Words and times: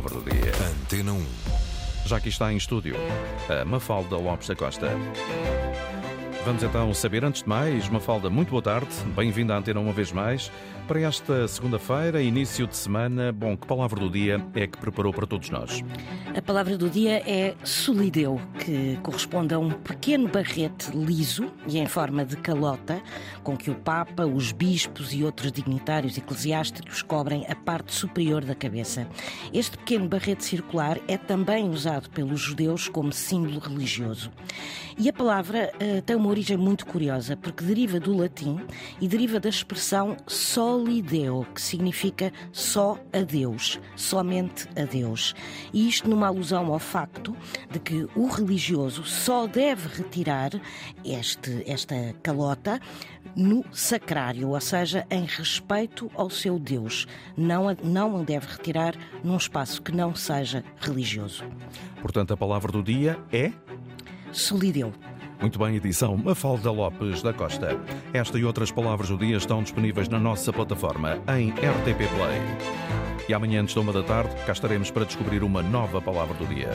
palavra 0.00 0.20
do 0.20 0.30
dia. 0.30 0.52
Antena 0.70 1.12
1. 1.12 1.26
Já 2.06 2.16
aqui 2.16 2.28
está 2.28 2.52
em 2.52 2.56
estúdio 2.56 2.94
a 3.48 3.64
Mafalda 3.64 4.16
Lopes 4.16 4.48
da 4.48 4.54
Costa. 4.54 4.88
Vamos 6.48 6.62
então 6.62 6.94
saber, 6.94 7.26
antes 7.26 7.42
de 7.42 7.48
mais, 7.50 7.90
Mafalda, 7.90 8.30
muito 8.30 8.48
boa 8.48 8.62
tarde, 8.62 8.88
bem-vinda 9.14 9.52
à 9.52 9.58
Antena 9.58 9.80
uma 9.80 9.92
vez 9.92 10.10
mais. 10.12 10.50
Para 10.86 11.02
esta 11.02 11.46
segunda-feira, 11.46 12.22
início 12.22 12.66
de 12.66 12.74
semana, 12.74 13.30
bom, 13.30 13.54
que 13.54 13.66
palavra 13.66 14.00
do 14.00 14.08
dia 14.08 14.42
é 14.54 14.66
que 14.66 14.78
preparou 14.78 15.12
para 15.12 15.26
todos 15.26 15.50
nós? 15.50 15.84
A 16.34 16.40
palavra 16.40 16.78
do 16.78 16.88
dia 16.88 17.22
é 17.30 17.54
solideu, 17.62 18.40
que 18.64 18.98
corresponde 19.02 19.52
a 19.52 19.58
um 19.58 19.68
pequeno 19.68 20.26
barrete 20.26 20.90
liso 20.94 21.52
e 21.66 21.76
em 21.76 21.84
forma 21.84 22.24
de 22.24 22.38
calota, 22.38 23.02
com 23.42 23.54
que 23.54 23.70
o 23.70 23.74
Papa, 23.74 24.24
os 24.24 24.50
bispos 24.50 25.12
e 25.12 25.22
outros 25.22 25.52
dignitários 25.52 26.16
eclesiásticos 26.16 27.02
cobrem 27.02 27.44
a 27.46 27.54
parte 27.54 27.92
superior 27.92 28.42
da 28.42 28.54
cabeça. 28.54 29.06
Este 29.52 29.76
pequeno 29.76 30.08
barrete 30.08 30.46
circular 30.46 30.98
é 31.06 31.18
também 31.18 31.68
usado 31.68 32.08
pelos 32.08 32.40
judeus 32.40 32.88
como 32.88 33.12
símbolo 33.12 33.58
religioso. 33.58 34.32
E 35.00 35.08
a 35.08 35.12
palavra 35.12 35.72
uh, 35.76 36.02
tem 36.02 36.16
uma 36.16 36.28
origem 36.28 36.56
muito 36.56 36.84
curiosa, 36.84 37.36
porque 37.36 37.62
deriva 37.62 38.00
do 38.00 38.16
latim 38.16 38.58
e 39.00 39.06
deriva 39.06 39.38
da 39.38 39.48
expressão 39.48 40.16
solideo, 40.26 41.46
que 41.54 41.62
significa 41.62 42.32
só 42.50 42.98
a 43.12 43.20
Deus, 43.20 43.78
somente 43.94 44.68
a 44.76 44.84
Deus. 44.84 45.36
E 45.72 45.88
isto 45.88 46.10
numa 46.10 46.26
alusão 46.26 46.72
ao 46.72 46.80
facto 46.80 47.36
de 47.70 47.78
que 47.78 48.08
o 48.16 48.26
religioso 48.26 49.04
só 49.04 49.46
deve 49.46 49.86
retirar 49.88 50.50
este, 51.04 51.62
esta 51.64 51.94
calota 52.20 52.80
no 53.36 53.64
sacrário, 53.70 54.48
ou 54.48 54.60
seja, 54.60 55.06
em 55.08 55.24
respeito 55.24 56.10
ao 56.16 56.28
seu 56.28 56.58
Deus. 56.58 57.06
Não 57.36 57.68
a, 57.68 57.76
não 57.84 58.18
a 58.18 58.24
deve 58.24 58.48
retirar 58.48 58.96
num 59.22 59.36
espaço 59.36 59.80
que 59.80 59.92
não 59.92 60.12
seja 60.16 60.64
religioso. 60.80 61.44
Portanto, 62.02 62.34
a 62.34 62.36
palavra 62.36 62.72
do 62.72 62.82
dia 62.82 63.16
é 63.30 63.52
solideu. 64.32 64.92
Muito 65.40 65.58
bem, 65.58 65.76
edição 65.76 66.16
Mafalda 66.16 66.70
Lopes 66.70 67.22
da 67.22 67.32
Costa. 67.32 67.78
Esta 68.12 68.38
e 68.38 68.44
outras 68.44 68.72
palavras 68.72 69.08
do 69.08 69.16
dia 69.16 69.36
estão 69.36 69.62
disponíveis 69.62 70.08
na 70.08 70.18
nossa 70.18 70.52
plataforma 70.52 71.18
em 71.38 71.50
RTP 71.50 72.08
Play. 72.16 73.28
E 73.28 73.34
amanhã, 73.34 73.62
antes 73.62 73.74
de 73.74 73.80
uma 73.80 73.92
da 73.92 74.02
tarde, 74.02 74.34
cá 74.44 74.52
estaremos 74.52 74.90
para 74.90 75.04
descobrir 75.04 75.42
uma 75.44 75.62
nova 75.62 76.00
palavra 76.00 76.34
do 76.34 76.46
dia. 76.46 76.70